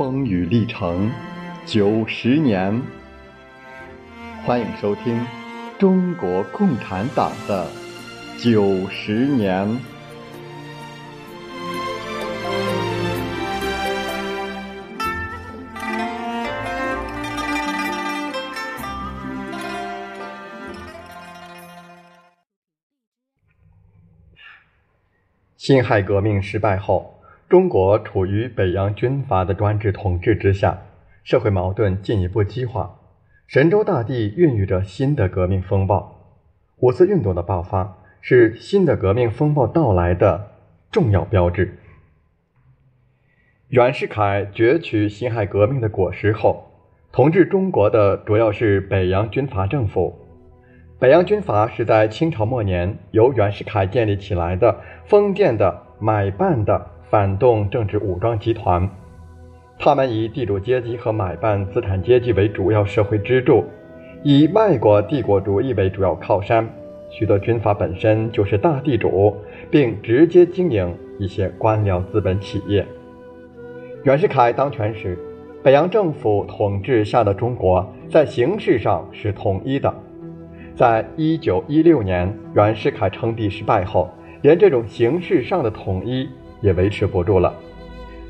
[0.00, 1.12] 风雨历程
[1.66, 2.80] 九十年，
[4.46, 5.22] 欢迎收听
[5.78, 7.70] 中国共产党的
[8.38, 9.78] 九十年。
[25.58, 27.19] 辛亥革命失败后。
[27.50, 30.82] 中国处于北洋军阀的专制统治之下，
[31.24, 33.00] 社会矛盾进一步激化，
[33.48, 36.36] 神州大地孕育着新的革命风暴。
[36.76, 40.52] 五四运动的爆发是新的革命风暴到来的
[40.92, 41.76] 重要标志。
[43.66, 46.70] 袁世凯攫取辛亥革命的果实后，
[47.10, 50.16] 统治中国的主要是北洋军阀政府。
[51.00, 56.86] 北洋军阀是在清朝末年由袁世凯建立起来的封建的买办的。
[57.10, 58.88] 反动政治武装集团，
[59.80, 63.64] 他们以地主阶级和买办资产阶级为主要社会支柱，
[64.22, 66.64] 以外国帝国主义为主要靠山。
[67.10, 69.34] 许多军阀本身就是大地主，
[69.72, 72.86] 并直接经营一些官僚资本企业。
[74.04, 75.18] 袁世凯当权时，
[75.64, 79.92] 北洋政府统治下的中国在形式上是统一的。
[80.76, 84.08] 在一九一六年袁世凯称帝失败后，
[84.42, 86.28] 连这种形式上的统一。
[86.60, 87.54] 也维持不住了，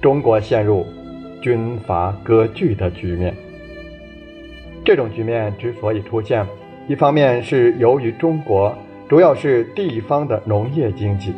[0.00, 0.86] 中国陷入
[1.40, 3.34] 军阀割据的局面。
[4.84, 6.46] 这种局面之所以出现，
[6.88, 8.76] 一方面是由于中国
[9.08, 11.32] 主要是地方的农业经济，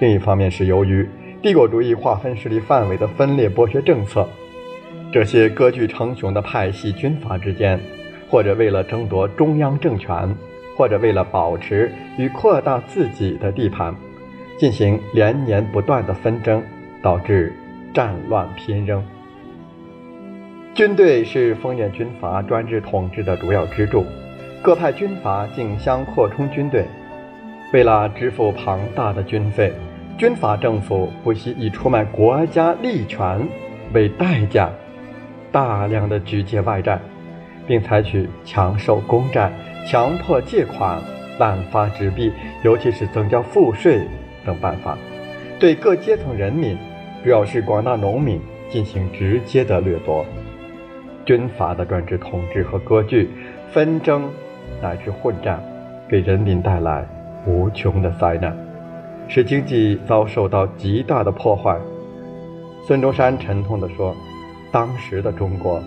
[0.00, 1.08] 另一方面是由于
[1.42, 4.28] 帝国主义划分势力范围的分裂剥削政策。
[5.12, 7.80] 这些割据成雄的派系军阀之间，
[8.30, 10.34] 或者为了争夺中央政权，
[10.76, 13.94] 或者为了保持与扩大自己的地盘。
[14.58, 16.62] 进行连年不断的纷争，
[17.00, 17.52] 导致
[17.94, 19.02] 战乱频仍。
[20.74, 24.04] 军队是封建军阀专制统治的主要支柱，
[24.62, 26.84] 各派军阀竞相扩充军队。
[27.72, 29.72] 为了支付庞大的军费，
[30.16, 33.46] 军阀政府不惜以出卖国家利权
[33.92, 34.70] 为代价，
[35.52, 36.98] 大量的举借外债，
[37.66, 39.52] 并采取强收公债、
[39.86, 41.00] 强迫借款、
[41.38, 42.32] 滥发纸币，
[42.64, 44.00] 尤其是增加赋税。
[44.44, 44.96] 等办法，
[45.58, 46.76] 对各阶层人民，
[47.22, 48.40] 主要是广大农民
[48.70, 50.24] 进行直接的掠夺。
[51.24, 53.28] 军阀的专制统治和割据、
[53.70, 54.30] 纷争
[54.80, 55.62] 乃至混战，
[56.08, 57.06] 给人民带来
[57.46, 58.56] 无穷的灾难，
[59.28, 61.76] 使经济遭受到极大的破坏。
[62.86, 64.16] 孙中山沉痛地说
[64.72, 65.82] ：“当时的中国，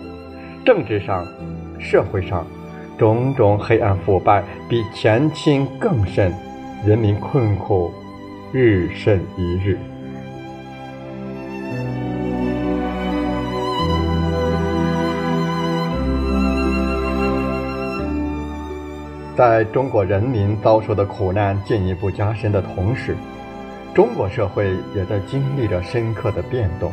[0.64, 1.26] 政治上、
[1.80, 2.46] 社会上，
[2.96, 6.32] 种种黑暗腐败比前清更甚，
[6.86, 7.90] 人民困苦。”
[8.54, 9.78] 日甚一日，
[19.34, 23.16] 在中国人民遭受的苦难进一步加深的同时，
[23.94, 26.92] 中国社会也在经历着深刻的变动。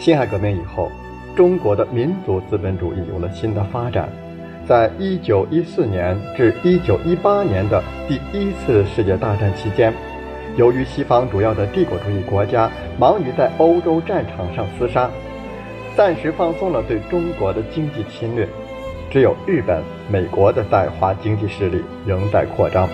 [0.00, 0.90] 辛亥革命以后，
[1.36, 4.08] 中国的民族资本主义有了新的发展。
[4.66, 9.94] 在一九一四年至一九一八年的第一次世界大战期间。
[10.56, 15.08] 由于西方主要的帝国主义国家忙于在欧洲战场上厮杀，
[15.96, 18.46] 暂时放松了对中国的经济侵略，
[19.10, 22.88] 只有日本、美国的在华经济势力仍在扩张，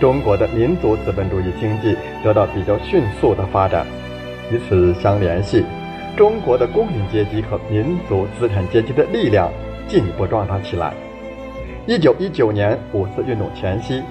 [0.00, 3.86] 中国的民族资本主义经济得到比较迅速的发展。
[4.50, 5.64] 与此相联系，
[6.16, 9.50] 中国的工人阶级和民族资产阶级的力量
[9.88, 10.92] 进一步壮大起来。
[11.86, 14.02] 一九一九年五四运动前夕。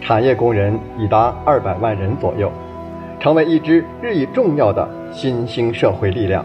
[0.00, 2.50] 产业工人已达二百万人左右，
[3.20, 6.44] 成为一支日益重要的新兴社会力量。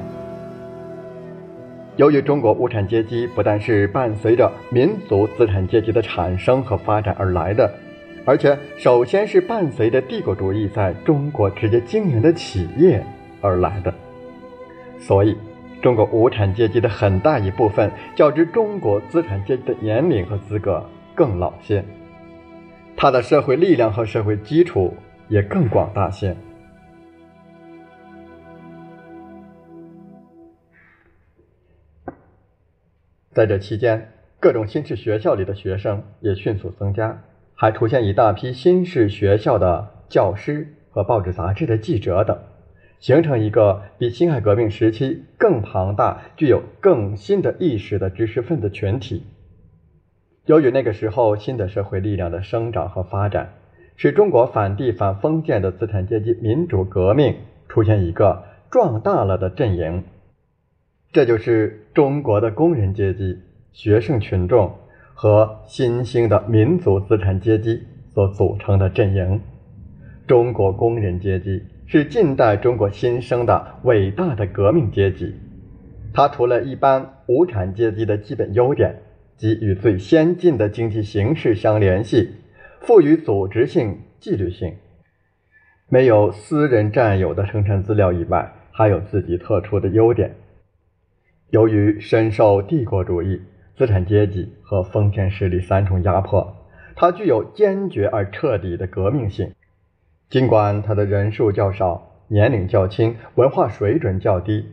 [1.95, 7.71] 由于中国无产阶级不但是伴随着民族资产阶级的产生和发展而来的，
[8.25, 13.01] 而且首先是伴随着帝国主义在中国直接经营的企业
[13.39, 13.93] 而来的，
[14.99, 15.37] 所以
[15.81, 20.85] 中国无产阶级的很大一部分较之中国资产阶级的年龄和资格
[21.15, 21.81] 更老些。
[22.97, 24.95] 他的社会力量和社会基础
[25.27, 26.35] 也更广大些。
[33.31, 37.21] 在这期间，各种新式学校里的学生也迅速增加，
[37.53, 42.39] 还出现一大批新式学校的教师和报纸杂志的记者等，
[43.01, 49.25] 形成一个比辛亥革命时期更庞大、具有更新的意识的知识分子群体。
[50.45, 53.53] 由于那个时候新的社会力量的生长和发展，
[53.95, 57.35] 使中国反帝反封建的资产阶级民主革命
[57.67, 60.03] 出现一个壮大了的阵营。
[61.11, 63.39] 这就是中国的工人阶级、
[63.71, 64.71] 学生群众
[65.15, 67.81] 和新兴的民族资产阶级
[68.13, 69.41] 所组成的阵营。
[70.27, 75.33] 中国工人阶级是近代中国新生的伟大的革命阶级。
[76.13, 79.01] 它除了一般无产阶级的基本优点，
[79.37, 82.35] 即与最先进的经济形势相联系，
[82.79, 84.75] 富于组织性、纪律性，
[85.89, 90.35] 没有私人占有的生产资料以外，还有自己特殊的优点。
[91.49, 93.41] 由于深受帝国主义、
[93.77, 96.55] 资产阶级和封建势力三重压迫，
[96.95, 99.53] 它具有坚决而彻底的革命性。
[100.29, 104.65] 尽管它的人数较少、年龄较轻、文化水准较低，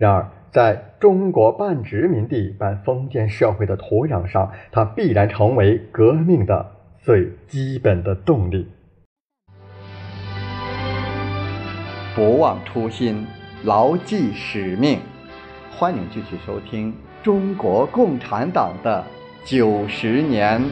[0.00, 8.66] 然而在中国半殖民地半封建社会的土壤上，它必然成为革命的最基本的动力。
[12.14, 13.26] 不忘初心，
[13.62, 15.00] 牢记使命。
[15.70, 16.90] 欢迎继续收听
[17.22, 19.04] 《中国共产党的
[19.44, 20.62] 九十年》。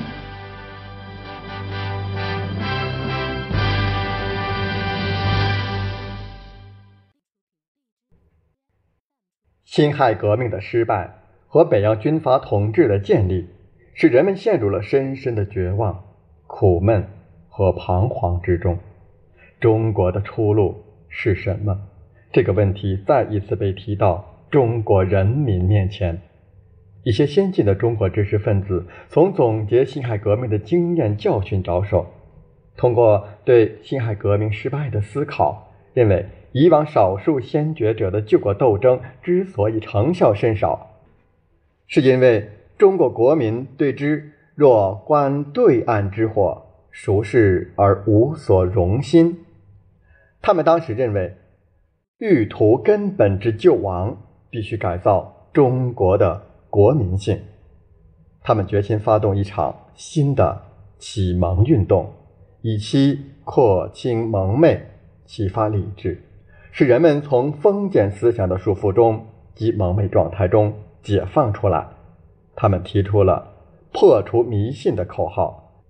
[9.78, 11.08] 辛亥革命的失败
[11.46, 13.46] 和北洋军阀统治的建立，
[13.94, 16.02] 使人们陷入了深深的绝望、
[16.48, 17.06] 苦闷
[17.48, 18.76] 和彷徨之中。
[19.60, 21.80] 中国的出路是什么？
[22.32, 24.24] 这个问题再一次被提到。
[24.50, 26.20] 中国人民面前，
[27.04, 32.04] 一些先进的中国知识分子从总结辛亥革命的经验教训着手，
[32.76, 40.96] 通过对辛亥革命失败的思考，认为以往少数先觉者的救国斗争之所以成效甚少，
[41.86, 49.44] 是因为中国国民对之若观对岸之火，熟视而无所容心。
[50.40, 51.36] 他们当时认为，
[52.18, 54.16] 欲图根本之救亡。
[54.50, 57.38] 必须改造中国的国民性，
[58.42, 60.62] 他们决心发动一场新的
[60.96, 62.10] 启蒙运动，
[62.62, 64.80] 以期扩清蒙昧，
[65.26, 66.18] 启发理智，
[66.70, 71.88] 使人们从封建思想的束缚中及蒙昧状态中解放出来。
[72.54, 73.52] 他们提出了
[73.92, 75.82] 破除迷信的口号，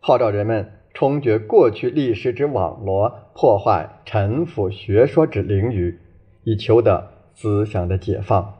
[0.00, 5.98] 号召人们冲决过去历史之网罗，破坏陈腐学说之凌虞，
[6.44, 7.18] 以求得。
[7.40, 8.54] 思想的解放，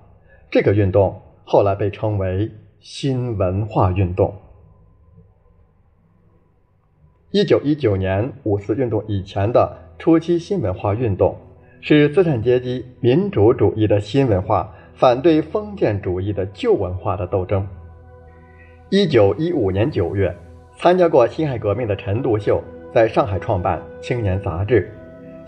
[0.53, 4.37] 这个运动后来被称为新文化运动。
[7.33, 11.37] 一九一九年五四运动以前的初期新文化运动，
[11.81, 17.67] 是资产阶级民主主义的新文化反对封建主义的旧文化的斗争。
[18.91, 20.33] 一九一五年九月，
[20.77, 22.63] 参加过辛亥革命的陈独秀
[22.95, 24.89] 在上海创办《青年》杂志，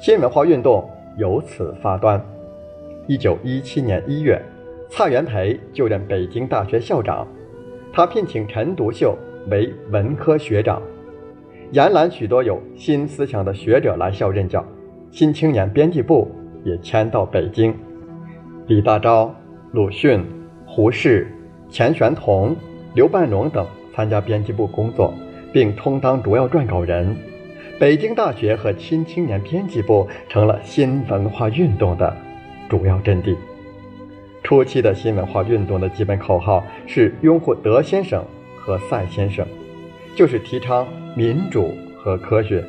[0.01, 0.85] 新文化运动
[1.17, 2.21] 由此发端。
[3.07, 4.43] 一九一七年一月，
[4.89, 7.27] 蔡元培就任北京大学校长，
[7.93, 9.17] 他聘请陈独秀
[9.49, 10.83] 为文科学长，
[11.73, 14.65] 延揽许多有新思想的学者来校任教。
[15.11, 16.31] 新青年编辑部
[16.65, 17.75] 也迁到北京，
[18.67, 19.31] 李大钊、
[19.73, 20.25] 鲁迅、
[20.67, 21.27] 胡适、
[21.69, 22.57] 钱玄同、
[22.95, 25.13] 刘半农等参加编辑部工作，
[25.53, 27.17] 并充当主要撰稿人。
[27.79, 32.17] 北京大学和新青年编辑部成了新文化运动的。
[32.69, 33.37] 主要阵地。
[34.45, 38.25] 初期的新文化运动的基本口号是拥护德先生
[38.57, 39.45] 和赛先生，
[40.17, 40.87] 就是提倡
[41.17, 42.65] 民主和科学。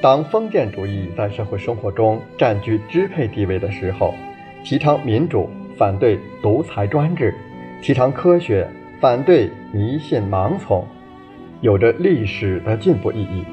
[0.00, 4.14] 当封建主义在社会生活中占据支配地位的时候，
[4.62, 7.32] 提倡民主，反对独裁专制；
[7.80, 8.68] 提倡科学，
[9.00, 10.86] 反对迷信盲从，
[11.60, 13.44] 有着历史的进步意义。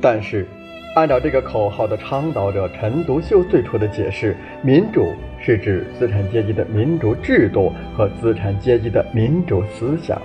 [0.00, 0.46] 但是，
[0.94, 10.16] 按照这个口号的倡导者陈独秀最初的解释，民主是指资产阶级的民主制度和资产阶级的民主思想；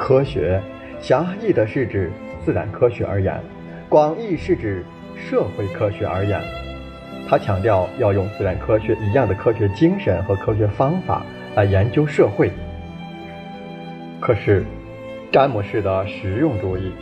[0.00, 0.58] 科学
[0.98, 2.10] 狭义的是指
[2.42, 3.38] 自然科学而言，
[3.86, 4.82] 广义是指
[5.14, 6.40] 社会科学而言。
[7.28, 11.22] 他强调要用自然科学一样的科学精神和科学方法
[11.54, 12.50] 来研究社会。
[14.20, 14.64] 可是，
[15.30, 16.92] 詹姆士的实用主义。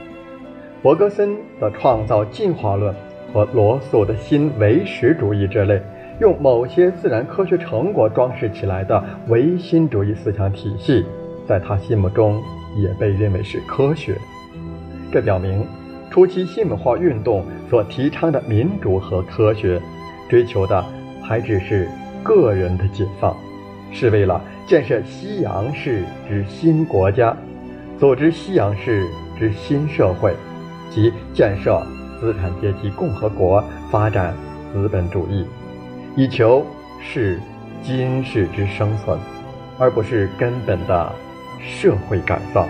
[0.83, 2.93] 伯格森的创造进化论
[3.33, 5.81] 和罗素的新唯实主义这类
[6.21, 11.07] 用某些自然科学成果装饰起来的唯心主义思想体系，
[11.49, 12.43] 在他心目中
[12.77, 14.19] 也被认为是科学。
[15.11, 15.67] 这表明，
[16.11, 19.81] 初期新文化运动所提倡的民主和科学，
[20.29, 20.85] 追求的
[21.23, 21.89] 还只是
[22.23, 23.35] 个人的解放，
[23.91, 27.35] 是为了建设西洋式之新国家，
[27.99, 30.35] 组织西洋式之新社会。
[30.91, 31.87] 及建设
[32.19, 34.35] 资产阶级共和国，发展
[34.73, 35.45] 资本主义，
[36.17, 36.65] 以求
[36.99, 37.39] 是
[37.83, 39.19] 今世之生存，
[39.79, 41.13] 而不是根本的
[41.61, 42.67] 社会改造。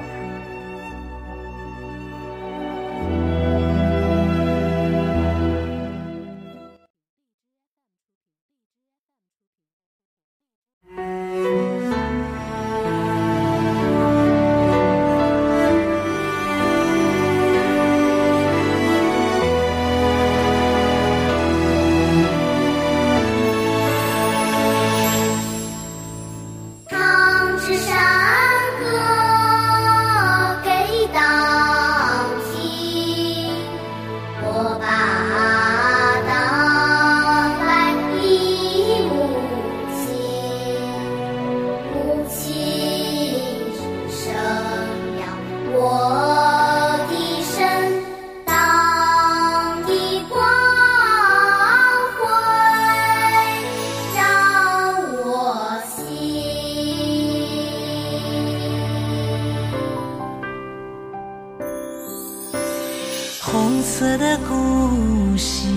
[63.69, 65.69] 红色的故事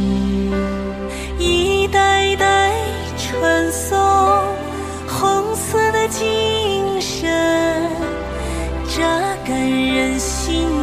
[1.37, 2.71] 一代代
[3.17, 3.99] 传颂，
[5.05, 7.29] 红色的精神
[8.87, 9.53] 扎根
[9.93, 10.80] 人心。